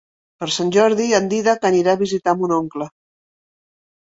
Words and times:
Per 0.43 0.47
Sant 0.53 0.71
Jordi 0.75 1.05
en 1.17 1.27
Dídac 1.33 1.67
anirà 1.71 1.95
a 1.95 1.99
visitar 2.01 2.35
mon 2.41 2.57
oncle. 2.59 2.89